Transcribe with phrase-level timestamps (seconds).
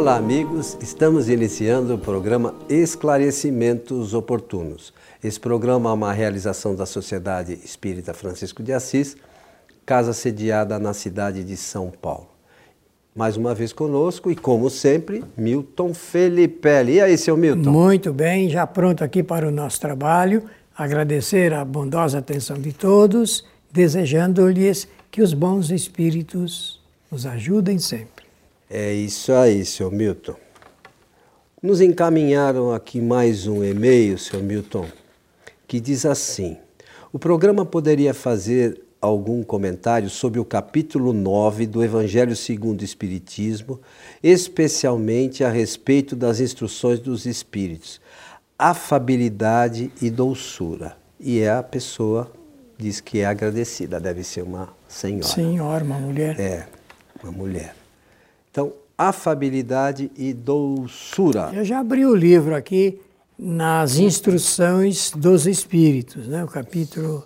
[0.00, 0.78] Olá, amigos.
[0.80, 4.94] Estamos iniciando o programa Esclarecimentos Oportunos.
[5.22, 9.14] Esse programa é uma realização da Sociedade Espírita Francisco de Assis,
[9.84, 12.28] casa sediada na cidade de São Paulo.
[13.14, 16.94] Mais uma vez conosco e, como sempre, Milton Felipelli.
[16.94, 17.70] E aí, seu Milton?
[17.70, 20.44] Muito bem, já pronto aqui para o nosso trabalho.
[20.74, 26.80] Agradecer a bondosa atenção de todos, desejando-lhes que os bons espíritos
[27.12, 28.19] nos ajudem sempre.
[28.72, 30.36] É isso aí, seu Milton.
[31.60, 34.86] Nos encaminharam aqui mais um e-mail, seu Milton,
[35.66, 36.56] que diz assim:
[37.12, 43.80] o programa poderia fazer algum comentário sobre o capítulo 9 do Evangelho segundo o Espiritismo,
[44.22, 48.00] especialmente a respeito das instruções dos Espíritos,
[48.56, 50.96] afabilidade e doçura.
[51.18, 52.30] E é a pessoa
[52.78, 55.26] diz que é agradecida, deve ser uma senhora.
[55.26, 56.38] Senhora, uma mulher.
[56.38, 56.68] É,
[57.20, 57.79] uma mulher.
[58.50, 61.50] Então, afabilidade e doçura.
[61.54, 63.00] Eu já abri o livro aqui
[63.38, 66.44] nas instruções dos Espíritos, né?
[66.44, 67.24] o capítulo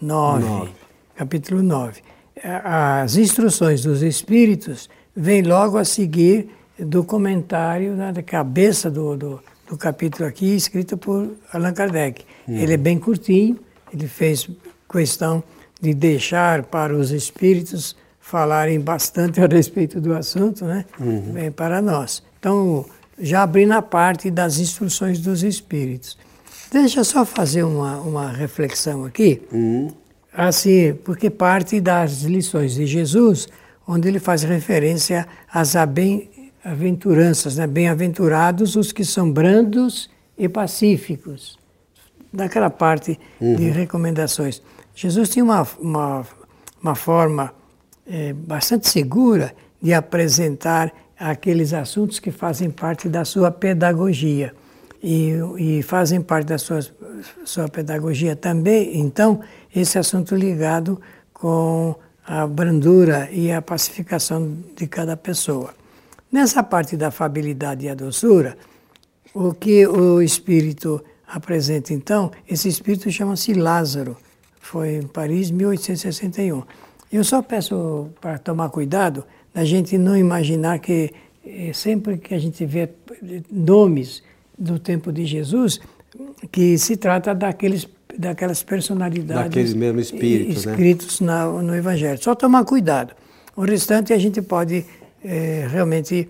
[0.00, 0.44] 9.
[0.44, 0.72] 9.
[1.16, 2.00] Capítulo 9.
[2.42, 9.40] As instruções dos Espíritos vêm logo a seguir do comentário né, da cabeça do, do,
[9.68, 12.24] do, capítulo aqui, escrito por Allan Kardec.
[12.48, 12.56] Uhum.
[12.56, 13.58] Ele é bem curtinho,
[13.92, 14.48] ele fez
[14.90, 15.42] questão
[15.80, 20.86] de deixar para os espíritos falarem bastante a respeito do assunto, né?
[20.98, 21.36] Uhum.
[21.36, 22.22] É, para nós.
[22.40, 22.86] Então,
[23.18, 26.16] já abri na parte das instruções dos espíritos.
[26.72, 29.92] Deixa eu só fazer uma, uma reflexão aqui, uhum.
[30.32, 33.46] assim, porque parte das lições de Jesus,
[33.86, 37.66] onde ele faz referência às bem-aventuranças, né?
[37.66, 41.58] bem-aventurados os que são brandos e pacíficos,
[42.32, 43.54] daquela parte uhum.
[43.54, 44.62] de recomendações.
[44.94, 46.26] Jesus tinha uma, uma,
[46.82, 47.52] uma forma
[48.06, 54.54] é, bastante segura de apresentar aqueles assuntos que fazem parte da sua pedagogia.
[55.02, 56.80] E, e fazem parte da sua,
[57.44, 59.40] sua pedagogia também, então,
[59.74, 60.98] esse assunto ligado
[61.32, 61.94] com
[62.26, 65.74] a brandura e a pacificação de cada pessoa.
[66.32, 68.56] Nessa parte da afabilidade e a doçura,
[69.34, 74.16] o que o Espírito apresenta então, esse Espírito chama-se Lázaro,
[74.58, 76.62] foi em Paris, 1861.
[77.14, 81.12] Eu só peço para tomar cuidado da gente não imaginar que
[81.46, 82.88] eh, sempre que a gente vê
[83.48, 84.20] nomes
[84.58, 85.80] do tempo de Jesus,
[86.50, 87.86] que se trata daqueles,
[88.18, 91.28] daquelas personalidades Daqueles mesmo espíritos, escritos né?
[91.28, 92.20] na, no Evangelho.
[92.20, 93.14] Só tomar cuidado.
[93.54, 94.84] O restante a gente pode
[95.24, 96.28] é, realmente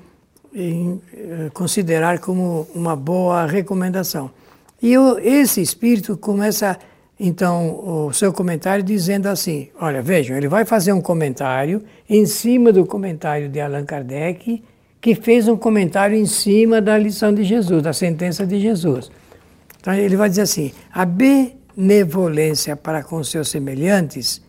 [0.54, 4.30] em, é, considerar como uma boa recomendação.
[4.82, 6.78] E o, esse espírito começa a
[7.26, 12.70] então o seu comentário dizendo assim: olha, vejam, ele vai fazer um comentário em cima
[12.70, 14.62] do comentário de Allan Kardec,
[15.00, 19.10] que fez um comentário em cima da lição de Jesus, da sentença de Jesus.
[19.80, 24.42] Então ele vai dizer assim: a benevolência para com seus semelhantes,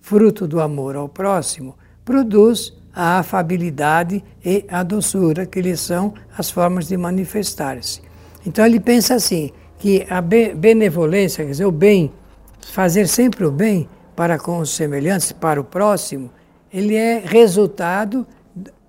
[0.00, 6.50] fruto do amor ao próximo, produz a afabilidade e a doçura, que lhes são as
[6.50, 8.00] formas de manifestar-se.
[8.46, 9.50] Então ele pensa assim:
[9.82, 12.12] que a benevolência, quer dizer, o bem,
[12.66, 16.30] fazer sempre o bem para com os semelhantes, para o próximo,
[16.72, 18.26] ele é resultado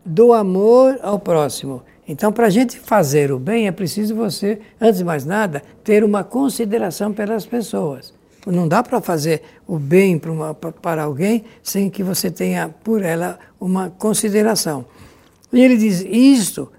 [0.06, 1.81] do amor ao próximo.
[2.07, 6.03] Então, para a gente fazer o bem, é preciso você, antes de mais nada, ter
[6.03, 8.13] uma consideração pelas pessoas.
[8.45, 13.01] Não dá para fazer o bem para, uma, para alguém sem que você tenha por
[13.01, 14.85] ela uma consideração.
[15.51, 16.69] E ele diz: isto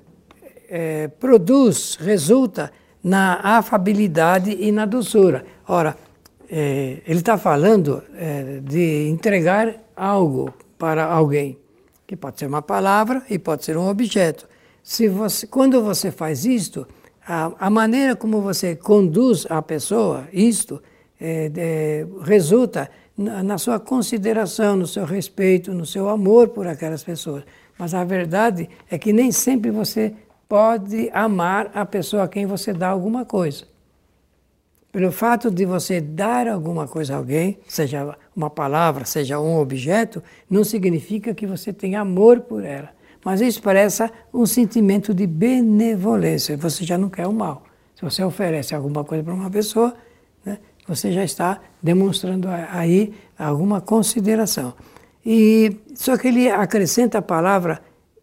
[0.68, 2.70] é, produz, resulta
[3.02, 5.46] na afabilidade e na doçura.
[5.66, 5.96] Ora,
[6.56, 11.58] é, ele está falando é, de entregar algo para alguém,
[12.06, 14.48] que pode ser uma palavra e pode ser um objeto.
[14.80, 16.86] Se você, quando você faz isto,
[17.26, 20.80] a, a maneira como você conduz a pessoa, isto,
[21.20, 27.02] é, é resulta na, na sua consideração, no seu respeito, no seu amor por aquelas
[27.02, 27.42] pessoas.
[27.76, 30.14] Mas a verdade é que nem sempre você
[30.48, 33.73] pode amar a pessoa a quem você dá alguma coisa.
[34.94, 40.22] Pelo fato de você dar alguma coisa a alguém, seja uma palavra, seja um objeto,
[40.48, 42.90] não significa que você tenha amor por ela.
[43.24, 46.56] Mas expressa um sentimento de benevolência.
[46.56, 47.64] Você já não quer o mal.
[47.96, 49.96] Se você oferece alguma coisa para uma pessoa,
[50.46, 54.74] né, você já está demonstrando aí alguma consideração.
[55.26, 57.82] E só que ele acrescenta a palavra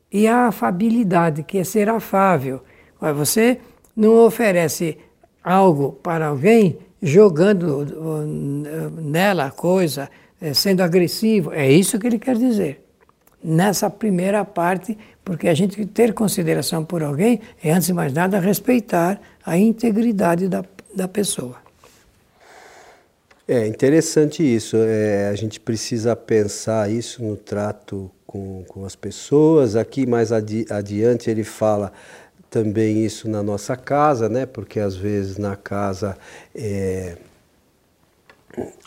[0.09, 2.63] e a afabilidade, que é ser afável.
[3.13, 3.59] Você
[3.94, 4.97] não oferece
[5.44, 7.86] algo para alguém jogando
[9.02, 10.10] nela a coisa,
[10.40, 11.52] eh, sendo agressivo.
[11.52, 12.80] É isso que ele quer dizer.
[13.44, 14.96] nessa primeira parte,
[15.26, 20.48] porque a gente ter consideração por alguém é, antes de mais nada, respeitar a integridade
[20.48, 20.64] da,
[20.96, 21.56] da pessoa.
[23.48, 24.78] É interessante isso.
[24.78, 29.76] É, a gente precisa pensar isso no trato com, com as pessoas.
[29.76, 31.92] Aqui mais adi adiante ele fala
[32.51, 34.45] também isso na nossa casa, né?
[34.45, 36.15] Porque às vezes na casa
[36.53, 37.18] é,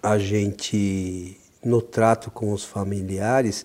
[0.00, 3.64] a gente no trato com os familiares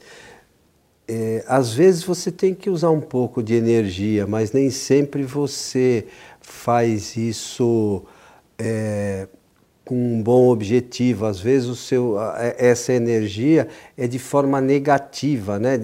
[1.12, 6.06] é, às vezes você tem que usar um pouco de energia, mas nem sempre você
[6.40, 8.04] faz isso
[8.60, 9.28] é,
[9.84, 11.26] com um bom objetivo.
[11.26, 12.16] Às vezes o seu,
[12.60, 13.68] essa energia
[13.98, 15.80] é de forma negativa, né?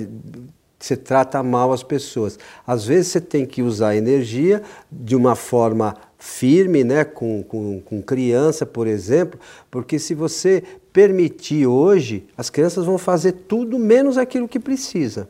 [0.86, 2.38] Você trata mal as pessoas.
[2.66, 4.62] Às vezes você tem que usar a energia
[4.92, 7.04] de uma forma firme, né?
[7.04, 9.40] com, com, com criança, por exemplo,
[9.72, 10.62] porque se você
[10.94, 15.28] permitir hoje, as crianças vão fazer tudo menos aquilo que precisa.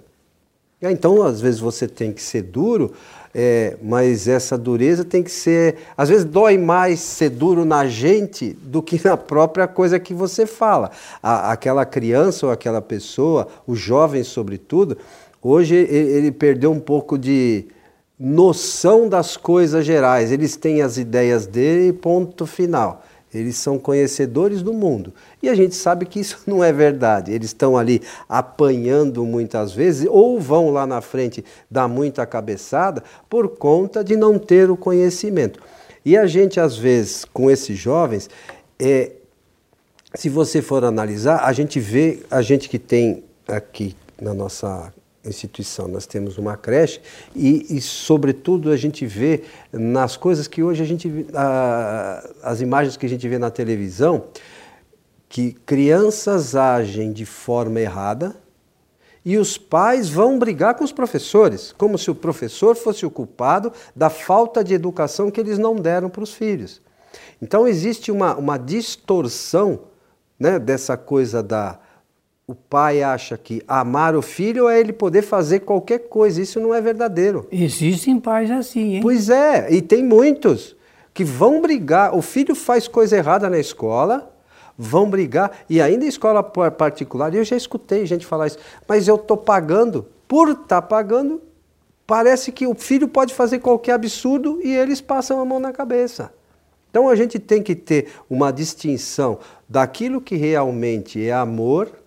[0.81, 2.91] Então, às vezes você tem que ser duro,
[3.33, 5.77] é, mas essa dureza tem que ser.
[5.97, 10.45] Às vezes dói mais ser duro na gente do que na própria coisa que você
[10.45, 10.91] fala.
[11.23, 14.97] A, aquela criança ou aquela pessoa, o jovem sobretudo,
[15.47, 17.65] hoje ele, perdeu um pouco de
[18.19, 20.31] noção das coisas gerais.
[20.31, 23.03] Eles têm as ideias dele, ponto final.
[23.33, 25.13] Eles são conhecedores do mundo.
[25.43, 27.31] E a gente sabe que isso não é verdade.
[27.31, 33.49] Eles estão ali apanhando muitas vezes, ou vão lá na frente dar muita cabeçada por
[33.49, 35.59] conta de não ter o conhecimento.
[36.05, 38.29] E a gente, às vezes, com esses jovens,
[38.79, 39.11] é,
[40.13, 44.93] se você for analisar, a gente vê, a gente que tem aqui na nossa
[45.29, 47.01] instituição, nós temos uma creche
[47.35, 52.97] e, e, sobretudo, a gente vê nas coisas que hoje a gente, a, as imagens
[52.97, 54.25] que a gente vê na televisão,
[55.27, 58.35] que crianças agem de forma errada
[59.25, 63.73] e os pais vão brigar com os professores, como se o professor fosse o culpado
[63.95, 66.79] da falta de educação que eles não deram para os filhos.
[67.41, 69.79] Então existe uma, uma distorção
[70.39, 71.79] né, dessa coisa da,
[72.47, 76.39] o pai acha que amar o filho é ele poder fazer qualquer coisa.
[76.39, 77.47] Isso não é verdadeiro.
[77.51, 79.01] Existem pais assim, hein?
[79.01, 80.75] Pois é, e tem muitos
[81.11, 82.15] que vão brigar.
[82.15, 84.31] O filho faz coisa errada na escola,
[84.77, 89.15] vão brigar, e ainda em escola particular, eu já escutei gente falar isso, mas eu
[89.15, 90.05] estou pagando.
[90.27, 91.41] Por estar tá pagando,
[92.05, 96.31] parece que o filho pode fazer qualquer absurdo e eles passam a mão na cabeça.
[96.91, 102.04] Então a gente tem que ter uma distinção daquilo que realmente é amor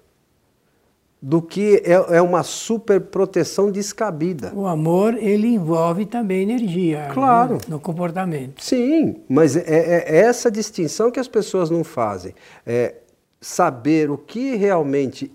[1.21, 4.53] do que é, é uma super proteção descabida.
[4.55, 7.55] O amor, ele envolve também energia né, claro.
[7.55, 7.61] Né?
[7.69, 8.63] no comportamento.
[8.63, 12.35] Sim, mas é, é, é, essa distinção que as pessoas não fazem.
[12.65, 12.95] É
[13.41, 15.33] saber o que realmente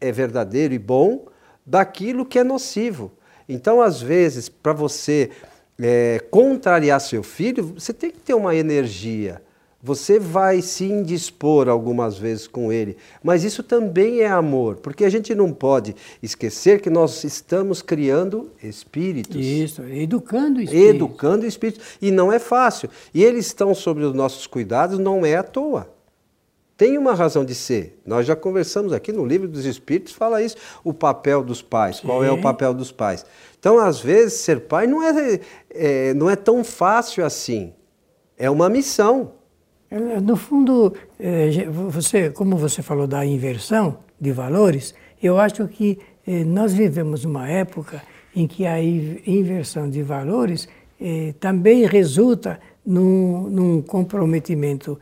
[0.00, 1.26] é verdadeiro e bom
[1.64, 3.12] daquilo que é nocivo.
[3.48, 5.30] Então, às vezes, para você
[5.78, 9.42] é, contrariar seu filho, você tem que ter uma energia
[9.82, 15.10] você vai se indispor algumas vezes com ele, mas isso também é amor, porque a
[15.10, 19.44] gente não pode esquecer que nós estamos criando espíritos.
[19.44, 20.88] Isso, educando espíritos.
[20.88, 21.84] Educando espíritos.
[22.00, 22.88] E não é fácil.
[23.12, 25.90] E eles estão sobre os nossos cuidados, não é à toa.
[26.76, 28.00] Tem uma razão de ser.
[28.06, 31.96] Nós já conversamos aqui no livro dos Espíritos, fala isso, o papel dos pais.
[31.96, 32.06] Sim.
[32.06, 33.26] Qual é o papel dos pais?
[33.58, 35.40] Então, às vezes, ser pai não é,
[35.70, 37.72] é, não é tão fácil assim.
[38.36, 39.32] É uma missão.
[39.92, 45.98] É, no fundo, é, você, como você falou da inversão de valores, eu acho que
[46.26, 48.02] é, nós vivemos uma época
[48.34, 50.66] em que a inversão de valores
[51.40, 54.98] também resulta num, num comprometimento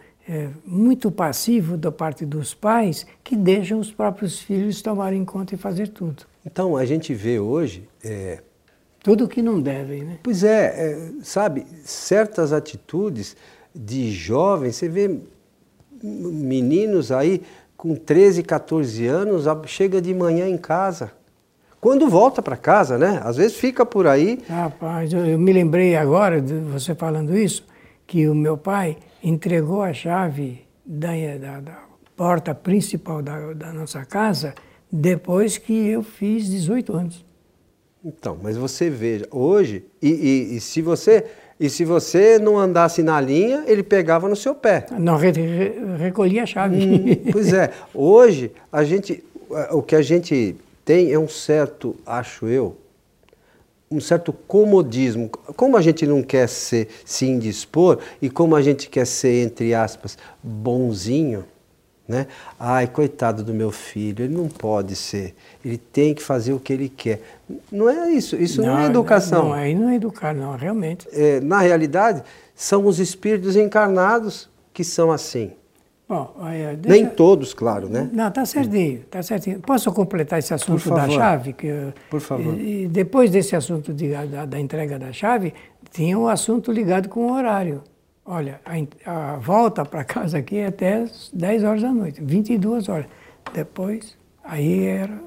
[0.64, 5.88] muito passivo da parte dos pais que deixam os próprios filhos tomarem conta e fazer
[5.88, 6.24] tudo.
[6.44, 7.86] Então, a gente vê hoje.
[8.02, 8.40] É...
[9.02, 10.18] Tudo que não devem, né?
[10.22, 13.36] Pois é, é sabe, certas atitudes
[13.74, 15.20] de jovens, você vê
[16.02, 17.42] meninos aí
[17.76, 21.12] com 13, 14 anos, chega de manhã em casa.
[21.80, 23.20] Quando volta para casa, né?
[23.24, 24.38] Às vezes fica por aí.
[24.46, 27.64] Rapaz, eu, eu me lembrei agora, de você falando isso,
[28.06, 31.78] que o meu pai entregou a chave da, da, da
[32.14, 34.54] porta principal da, da nossa casa
[34.92, 37.24] depois que eu fiz 18 anos.
[38.04, 41.26] Então, mas você veja, hoje, e, e, e se você
[41.60, 44.86] e se você não andasse na linha, ele pegava no seu pé.
[44.98, 45.30] Não re
[45.98, 46.82] recolhia a chave.
[46.82, 47.70] Hum, pois é.
[47.92, 49.22] Hoje, a gente,
[49.70, 52.78] o que a gente tem é um certo, acho eu,
[53.90, 55.28] um certo comodismo.
[55.28, 59.74] Como a gente não quer ser, se indispor e como a gente quer ser, entre
[59.74, 61.44] aspas, bonzinho,
[62.10, 62.26] Né?
[62.58, 65.32] Ai, coitado do meu filho, ele não pode ser,
[65.64, 67.22] ele tem que fazer o que ele quer.
[67.70, 69.44] Não é isso, isso não, não é educação.
[69.44, 71.06] Não, aí não é educar, não, realmente.
[71.12, 75.52] É, na realidade, são os espíritos encarnados que são assim.
[76.08, 76.88] Bom, aí, deixa...
[76.88, 78.10] Nem todos, claro, né?
[78.12, 79.60] Não, tá certinho, tá certinho.
[79.60, 81.52] Posso completar esse assunto da chave?
[81.52, 82.58] Que, Por favor.
[82.58, 85.54] E, depois desse assunto de, da, da entrega da chave,
[85.92, 87.84] tinha um assunto ligado com o horário.
[88.24, 93.06] Olha, a, a volta para casa aqui é até 10 horas da noite, 22 horas.
[93.52, 95.20] Depois, aí era,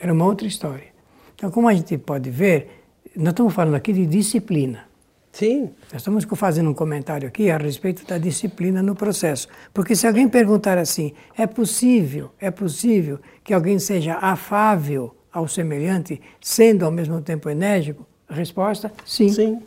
[0.00, 0.86] era uma outra história.
[1.34, 2.84] Então, como a gente pode ver,
[3.14, 4.84] nós estamos falando aqui de disciplina.
[5.32, 5.70] Sim.
[5.92, 9.48] Nós estamos fazendo um comentário aqui a respeito da disciplina no processo.
[9.74, 16.22] Porque se alguém perguntar assim, é possível, é possível que alguém seja afável ao semelhante,
[16.40, 18.06] sendo ao mesmo tempo enérgico?
[18.26, 19.28] A resposta, sim.
[19.28, 19.58] Sim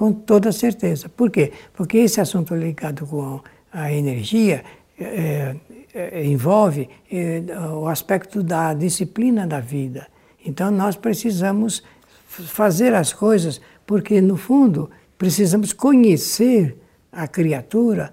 [0.00, 1.10] com toda certeza.
[1.10, 1.52] Por quê?
[1.74, 3.38] Porque esse assunto ligado com
[3.70, 4.64] a energia
[4.98, 5.54] é,
[5.92, 7.42] é, envolve é,
[7.74, 10.06] o aspecto da disciplina da vida.
[10.42, 11.82] Então nós precisamos
[12.26, 16.78] fazer as coisas porque, no fundo, precisamos conhecer
[17.12, 18.10] a criatura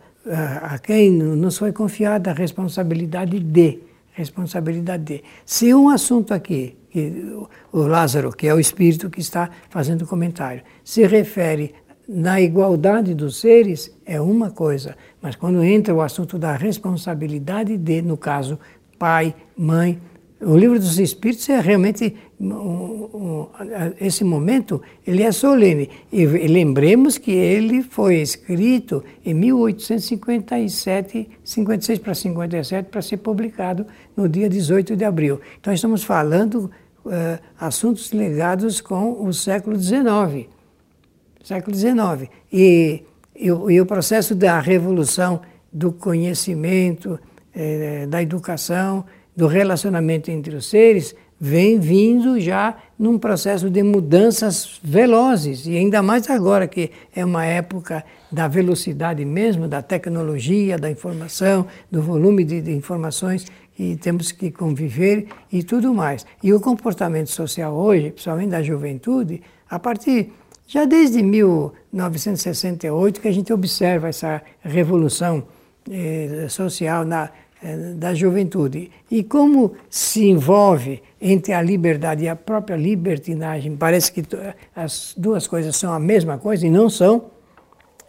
[0.64, 3.80] a, quem nos foi confiada a responsabilidade de.
[4.18, 5.24] Responsabilidade de.
[5.46, 6.76] Se um assunto aqui
[7.72, 11.76] o Lázaro, que é o espírito que está fazendo o comentário, se refere
[12.10, 18.02] na igualdade dos seres é uma coisa, mas quando entra o assunto da responsabilidade de,
[18.02, 18.58] no caso,
[18.98, 20.02] pai, mãe,
[20.40, 23.48] o livro dos Espíritos é realmente um, um,
[24.00, 32.14] esse momento ele é solene e lembremos que ele foi escrito em 1857, 56 para
[32.14, 35.42] 57 para ser publicado no dia 18 de abril.
[35.60, 36.70] Então estamos falando
[37.04, 40.48] uh, assuntos ligados com o século XIX.
[41.44, 42.30] Século XIX.
[42.54, 43.04] E,
[43.36, 45.42] e, e o processo da revolução
[45.74, 47.20] do conhecimento,
[47.54, 49.04] eh, da educação,
[49.38, 56.02] do relacionamento entre os seres, vem vindo já num processo de mudanças velozes, e ainda
[56.02, 62.44] mais agora que é uma época da velocidade mesmo, da tecnologia, da informação, do volume
[62.44, 63.46] de, de informações
[63.78, 66.26] e temos que conviver e tudo mais.
[66.42, 70.34] E o comportamento social hoje, principalmente da juventude, a partir
[70.66, 75.44] já desde 1968 que a gente observa essa revolução
[75.90, 77.30] eh, social na,
[77.96, 78.92] da juventude.
[79.10, 84.24] E como se envolve entre a liberdade e a própria libertinagem, parece que
[84.76, 87.26] as duas coisas são a mesma coisa e não são.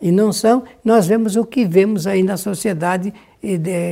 [0.00, 3.12] E não são, nós vemos o que vemos aí na sociedade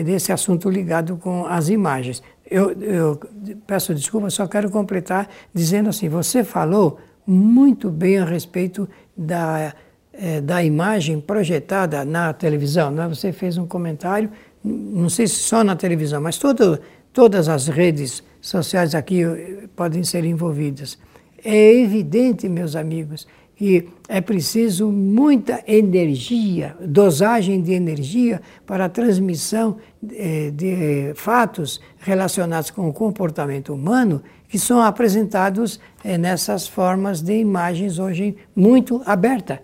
[0.05, 2.23] desse assunto ligado com as imagens.
[2.49, 3.21] Eu, eu,
[3.67, 9.75] peço desculpa, só quero completar dizendo assim: você falou muito bem a respeito da,
[10.13, 12.91] é, da imagem projetada na televisão.
[12.91, 13.09] Né?
[13.09, 14.31] Você fez um comentário,
[14.67, 16.81] não sei se só na televisão, mas todo,
[17.13, 20.99] todas as redes sociais aqui eh, podem ser envolvidas.
[21.45, 23.27] É evidente, meus amigos,
[23.59, 32.71] e é preciso muita energia, dosagem de energia para a transmissão de, de fatos relacionados
[32.71, 39.63] com o comportamento humano que são apresentados é, nessas formas de imagens hoje muito aberta,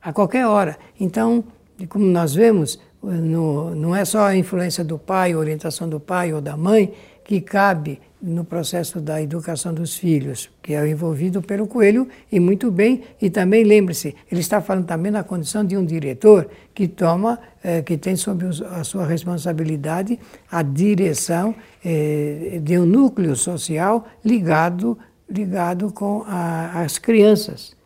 [0.00, 0.78] a qualquer hora.
[0.98, 1.44] Então,
[1.88, 2.78] como nós vemos,
[3.14, 6.92] no, não é só a influência do pai, a orientação do pai ou da mãe
[7.24, 12.70] que cabe no processo da educação dos filhos, que é envolvido pelo coelho, e muito
[12.70, 17.38] bem, e também lembre-se, ele está falando também na condição de um diretor que toma,
[17.62, 20.18] eh, que tem sob a sua responsabilidade
[20.50, 24.98] a direção eh, de um núcleo social ligado,
[25.28, 27.76] ligado com a, as crianças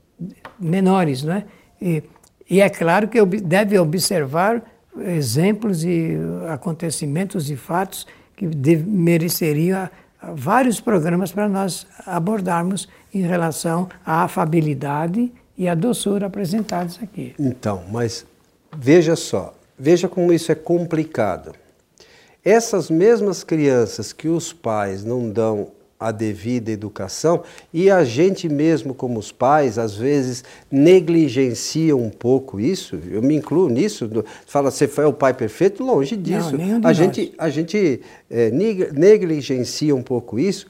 [0.58, 1.44] menores, não é?
[1.80, 2.02] E,
[2.48, 4.62] e é claro que deve observar
[5.02, 6.16] exemplos e
[6.52, 9.88] acontecimentos e fatos que mereceriam
[10.34, 17.34] vários programas para nós abordarmos em relação à afabilidade e à doçura apresentados aqui.
[17.38, 18.26] Então, mas
[18.76, 21.52] veja só, veja como isso é complicado.
[22.44, 27.42] Essas mesmas crianças que os pais não dão a devida educação
[27.72, 33.36] e a gente mesmo como os pais às vezes negligencia um pouco isso eu me
[33.36, 34.08] incluo nisso
[34.46, 35.84] fala você foi o pai perfeito?
[35.84, 36.56] Longe disso.
[36.56, 40.66] não, a gente a gente é, negligencia um pouco isso.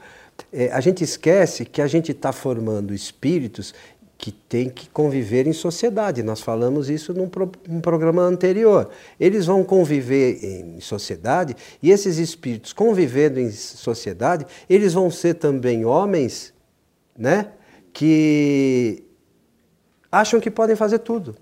[0.52, 3.74] É, a gente esquece que a gente está formando espíritos
[4.20, 6.22] que tem que conviver em sociedade.
[6.22, 8.90] Nós falamos isso num, pro, num, programa anterior.
[9.18, 15.86] Eles vão conviver em sociedade e esses espíritos convivendo em sociedade, eles vão ser também
[15.86, 16.52] homens,
[17.16, 17.52] né,
[17.94, 19.02] que
[20.12, 21.34] acham que podem fazer tudo.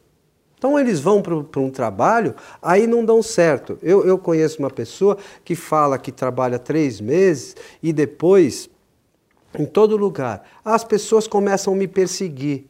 [0.56, 2.32] Então eles vão para um trabalho,
[2.62, 3.76] aí não dão certo.
[3.82, 8.70] Eu, eu conheço uma pessoa que fala que trabalha três meses e depois,
[9.56, 12.66] em todo lugar, as pessoas começam a me perseguir.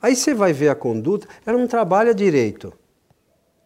[0.00, 2.72] Aí você vai ver a conduta, ela não trabalha direito.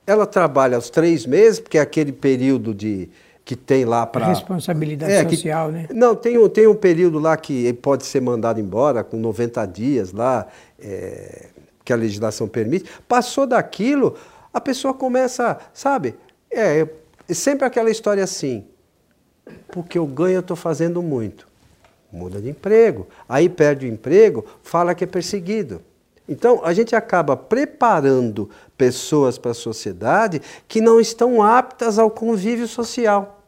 [0.06, 3.10] Ela trabalha os três meses, porque é aquele período de,
[3.44, 4.26] que tem lá para.
[4.26, 5.88] Responsabilidade é, social, que, né?
[5.92, 10.12] Não, tem, um, tem um período lá que pode ser mandado embora, com 90 dias
[10.12, 10.46] lá,
[10.78, 11.46] é,
[11.82, 12.90] que a legislação permite.
[13.08, 14.14] Passou daquilo,
[14.52, 16.14] a pessoa começa, sabe?
[16.50, 16.86] É,
[17.26, 18.66] é sempre aquela história assim.
[19.68, 21.48] Porque eu ganho, eu estou fazendo muito.
[22.12, 23.06] Muda de emprego.
[23.28, 25.82] Aí perde o emprego, fala que é perseguido.
[26.28, 32.68] Então, a gente acaba preparando pessoas para a sociedade que não estão aptas ao convívio
[32.68, 33.38] social.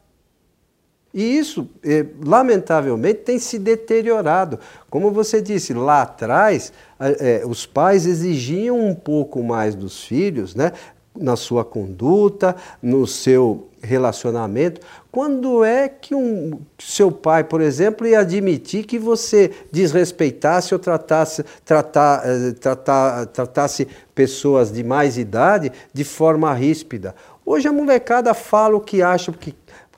[1.13, 4.57] E isso, eh, lamentavelmente, tem se deteriorado.
[4.89, 10.71] Como você disse, lá atrás, eh, os pais exigiam um pouco mais dos filhos, né?
[11.15, 14.79] Na sua conduta, no seu relacionamento.
[15.11, 21.43] Quando é que um seu pai, por exemplo, ia admitir que você desrespeitasse ou tratasse,
[21.65, 27.15] tratar, eh, tratar, tratasse pessoas de mais idade de forma ríspida?
[27.45, 29.53] Hoje a molecada fala o que acha que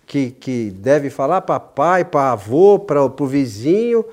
[0.06, 4.06] que, que deve falar para pai, para avô, para o vizinho,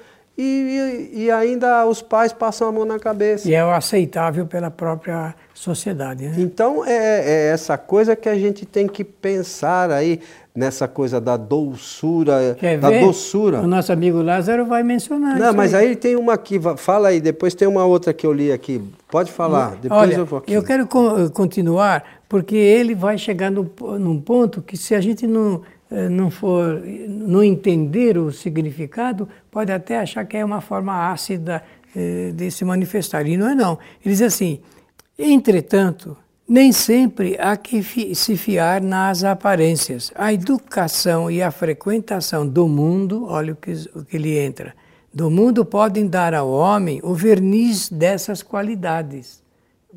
[0.42, 3.49] e, e, ainda os pais passam a mão na cabeça.
[3.49, 6.26] E é o aceitável pela própria sociedade.
[6.26, 6.35] Né?
[6.38, 10.20] Então é, é essa coisa que a gente tem que pensar aí
[10.54, 13.04] nessa coisa da doçura, Quer da ver?
[13.04, 13.61] doçura.
[13.61, 15.38] O nosso amigo Lázaro vai mencionar.
[15.38, 15.88] Não, mas aí.
[15.88, 18.82] aí tem uma aqui, fala aí, depois tem uma outra que eu li aqui.
[19.11, 20.52] Pode falar, depois Olha, eu vou aqui.
[20.52, 20.88] Eu quero
[21.32, 25.62] continuar, porque ele vai chegar no, num ponto que se a gente não
[26.09, 31.62] não for, não entender o significado, pode até achar que é uma forma ácida
[31.94, 33.26] eh, de se manifestar.
[33.26, 33.78] E não é não.
[34.04, 34.61] Ele diz assim,
[35.18, 36.16] entretanto,
[36.49, 37.82] nem sempre há que
[38.14, 40.12] se fiar nas aparências.
[40.14, 44.75] A educação e a frequentação do mundo, olha o que, o que ele entra,
[45.12, 49.42] do mundo podem dar ao homem o verniz dessas qualidades.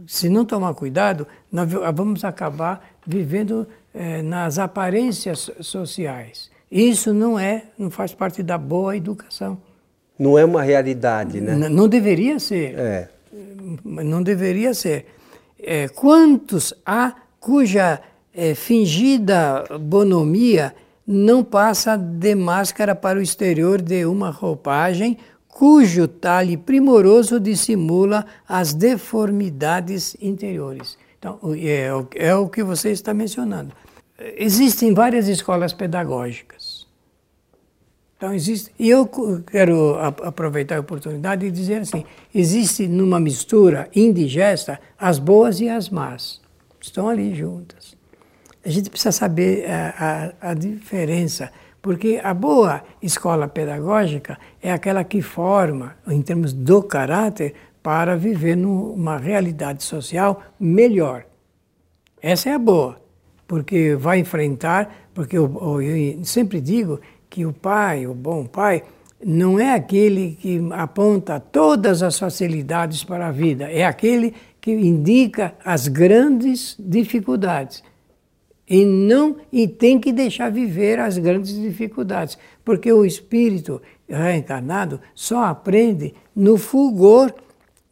[0.08, 6.50] Se não tomar cuidado, nós vamos acabar vivendo é, nas aparências sociais.
[6.72, 9.62] Isso não é, não faz parte da boa educação.
[10.18, 11.54] Não é uma realidade, né?
[11.54, 12.78] N não deveria ser.
[12.78, 13.10] É.
[13.84, 15.06] Não deveria ser.
[15.60, 18.00] É, quantos há cuja
[18.34, 20.74] é, fingida bonomia
[21.06, 28.74] não passa de máscara para o exterior de uma roupagem cujo talhe primoroso dissimula as
[28.74, 30.98] deformidades interiores.
[31.24, 33.74] Então, é, é o que você está mencionando
[34.36, 36.84] existem várias escolas pedagógicas.
[38.18, 39.06] Então existe, e eu
[39.46, 45.90] quero aproveitar a oportunidade e dizer assim, existe numa mistura indigesta as boas e as
[45.90, 46.42] más.
[46.80, 47.98] Estão ali juntas.
[48.64, 55.04] A gente precisa saber a, a, a diferença, porque a boa escola pedagógica é aquela
[55.04, 57.54] que forma, em termos do caráter,
[57.84, 61.26] para viver numa realidade social melhor.
[62.22, 63.04] Essa é a boa
[63.54, 68.82] porque vai enfrentar, porque eu, eu sempre digo que o pai, o bom pai,
[69.24, 75.54] não é aquele que aponta todas as facilidades para a vida, é aquele que indica
[75.64, 77.84] as grandes dificuldades.
[78.68, 85.44] E não e tem que deixar viver as grandes dificuldades, porque o espírito reencarnado só
[85.44, 87.34] aprende no fulgor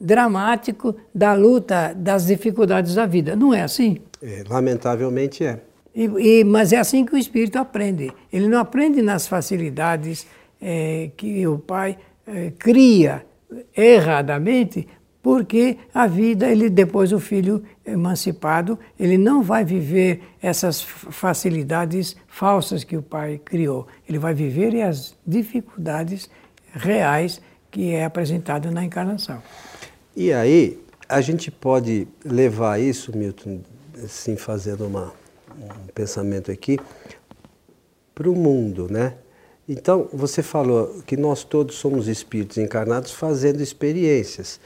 [0.02, 3.36] dramático da luta das dificuldades da vida.
[3.36, 4.00] Não é assim?
[4.22, 5.62] É, lamentavelmente é.
[5.94, 8.12] E, e, mas é assim que o espírito aprende.
[8.32, 10.26] Ele não aprende nas facilidades
[10.62, 13.26] é, que o pai é, cria
[13.76, 14.88] erradamente,
[15.22, 22.84] porque a vida, ele depois o filho emancipado, ele não vai viver essas facilidades falsas
[22.84, 23.88] que o pai criou.
[24.08, 26.30] Ele vai viver as dificuldades
[26.74, 29.42] reais que é apresentado na encarnação.
[30.16, 33.62] E aí, a gente pode levar isso, Milton,
[34.04, 35.14] assim, fazendo uma,
[35.58, 36.78] um pensamento aqui,
[38.14, 39.16] para o mundo, né?
[39.68, 44.60] Então, você falou que nós todos somos espíritos encarnados fazendo experiências.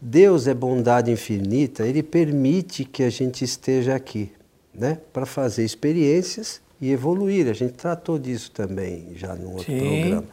[0.00, 4.30] Deus é bondade infinita, Ele permite que a gente esteja aqui,
[4.74, 4.98] né?
[5.12, 7.48] Para fazer experiências e evoluir.
[7.48, 9.78] A gente tratou disso também já no outro Sim.
[9.78, 10.24] programa.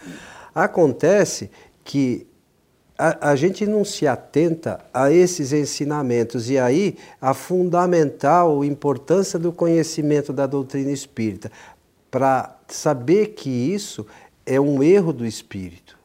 [0.54, 1.50] Acontece
[1.84, 2.28] que
[2.98, 6.50] a, a, gente não se atenta a esses ensinamentos.
[6.50, 11.52] E aí a fundamental importância do conhecimento da doutrina espírita,
[12.10, 14.06] para saber que isso
[14.46, 15.98] é um erro do espírito.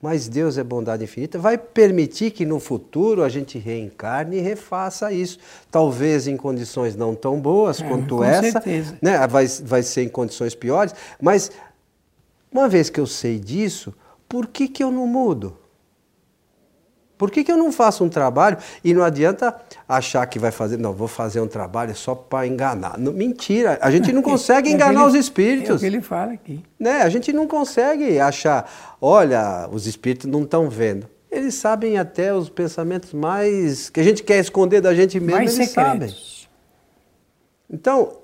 [0.00, 5.12] mas Deus é bondade infinita, vai permitir que no futuro a gente reencarne e refaça
[5.12, 5.38] isso.
[5.70, 8.96] Talvez em condições não tão boas é, quanto essa, certeza.
[9.02, 9.26] né?
[9.26, 11.50] vai, vai ser em condições piores, mas
[12.52, 13.92] uma vez que eu sei disso,
[14.28, 15.58] por que, que eu não mudo?
[17.18, 19.54] Por que, que eu não faço um trabalho e não adianta
[19.88, 22.98] achar que vai fazer, não, vou fazer um trabalho só para enganar.
[22.98, 25.70] Não, mentira, a gente não consegue é enganar ele, os espíritos.
[25.70, 26.62] É o que ele fala aqui.
[26.78, 27.02] Né?
[27.02, 31.08] A gente não consegue achar, olha, os espíritos não estão vendo.
[31.30, 35.54] Eles sabem até os pensamentos mais que a gente quer esconder da gente mesmo, mais
[35.54, 35.92] eles secretos.
[35.92, 36.14] sabem.
[37.70, 38.18] Então,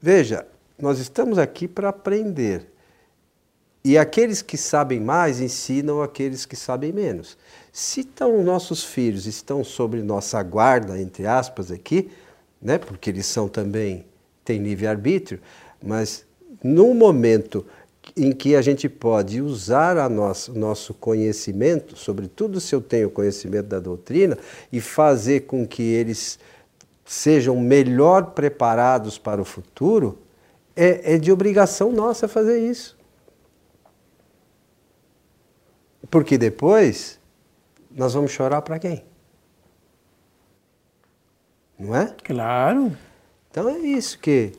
[0.00, 0.46] veja,
[0.78, 2.72] nós estamos aqui para aprender.
[3.84, 7.38] E aqueles que sabem mais ensinam aqueles que sabem menos.
[7.78, 12.10] Se então nossos filhos estão sobre nossa guarda, entre aspas, aqui,
[12.58, 14.06] né, porque eles são também,
[14.42, 15.38] têm livre-arbítrio,
[15.84, 16.24] mas
[16.64, 17.66] no momento
[18.16, 23.66] em que a gente pode usar a nosso, nosso conhecimento, sobretudo se eu tenho conhecimento
[23.66, 24.38] da doutrina,
[24.72, 26.38] e fazer com que eles
[27.04, 30.16] sejam melhor preparados para o futuro,
[30.74, 32.96] é, é de obrigação nossa fazer isso.
[36.10, 37.20] Porque depois
[37.96, 39.02] nós vamos chorar para quem?
[41.78, 42.14] Não é?
[42.22, 42.92] Claro.
[43.50, 44.52] Então é isso que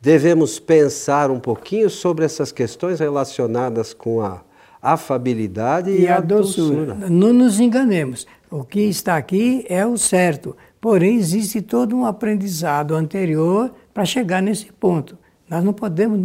[0.00, 4.40] devemos pensar um pouquinho sobre essas questões relacionadas com a
[4.80, 6.94] afabilidade e, e a, a doçura.
[6.94, 7.10] doçura.
[7.10, 8.26] Não nos enganemos.
[8.48, 10.56] O que está aqui é o certo.
[10.80, 15.18] Porém, existe todo um aprendizado anterior para chegar nesse ponto.
[15.48, 16.20] Nós não podemos,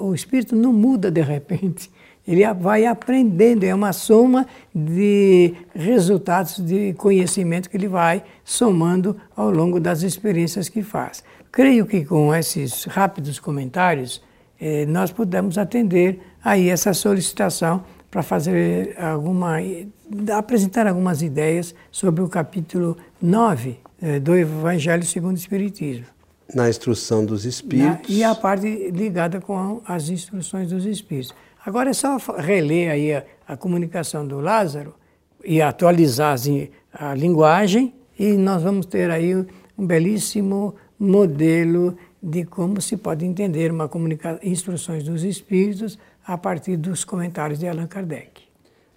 [0.00, 1.90] o espírito não muda de repente.
[2.26, 9.50] Ele vai aprendendo, é uma soma de resultados de conhecimento que ele vai somando ao
[9.50, 11.24] longo das experiências que faz.
[11.50, 14.22] Creio que com esses rápidos comentários
[14.60, 19.58] eh, nós podemos atender aí essa solicitação para fazer alguma
[20.36, 26.06] apresentar algumas ideias sobre o capítulo 9 eh, do Evangelho segundo o Espiritismo.
[26.52, 28.10] Na instrução dos espíritos.
[28.10, 31.32] Na, e a parte ligada com as instruções dos espíritos.
[31.64, 34.94] Agora é só reler aí a, a comunicação do Lázaro
[35.44, 36.36] e atualizar
[36.92, 43.70] a linguagem e nós vamos ter aí um belíssimo modelo de como se pode entender
[43.70, 43.90] uma
[44.42, 48.42] instruções dos espíritos a partir dos comentários de Allan Kardec.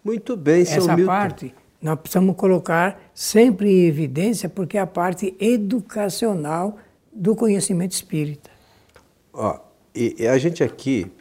[0.04, 1.12] Muito bem, seu Essa Milton.
[1.12, 6.78] parte nós precisamos colocar sempre em evidência porque é a parte educacional
[7.12, 8.50] do conhecimento espírita.
[9.34, 9.60] Ó,
[9.94, 11.12] e, e a gente aqui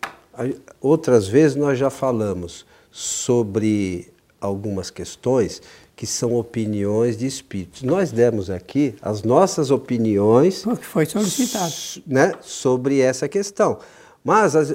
[0.81, 5.63] Outras vezes nós já falamos sobre algumas questões
[5.95, 7.83] que são opiniões de espíritos.
[7.83, 10.67] Nós demos aqui as nossas opiniões.
[10.67, 11.73] O que foi solicitado.
[12.07, 13.79] Né, sobre essa questão.
[14.25, 14.75] Mas as,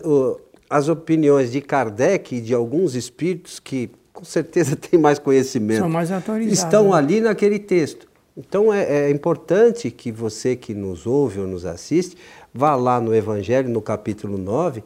[0.70, 5.80] as opiniões de Kardec e de alguns espíritos que com certeza têm mais conhecimento.
[5.80, 6.60] São mais autorizados.
[6.60, 6.98] Estão né?
[6.98, 8.08] ali naquele texto.
[8.36, 12.16] Então é, é importante que você que nos ouve ou nos assiste
[12.54, 14.84] vá lá no Evangelho, no capítulo 9,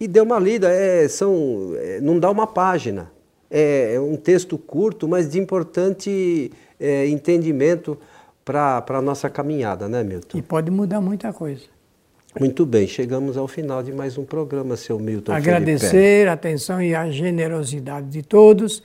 [0.00, 0.68] e dê uma lida.
[0.70, 3.10] É, são, é, não dá uma página.
[3.50, 7.98] É, é um texto curto, mas de importante é, entendimento
[8.44, 10.38] para a nossa caminhada, né, Milton?
[10.38, 11.64] E pode mudar muita coisa.
[12.38, 15.32] Muito bem, chegamos ao final de mais um programa, seu Milton.
[15.32, 16.28] Agradecer Felipe.
[16.28, 18.82] a atenção e a generosidade de todos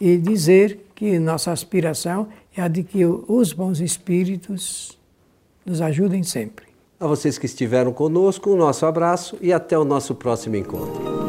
[0.00, 4.98] e dizer que nossa aspiração é a de que os bons espíritos
[5.64, 6.65] nos ajudem sempre.
[6.98, 11.25] A vocês que estiveram conosco, um nosso abraço e até o nosso próximo encontro.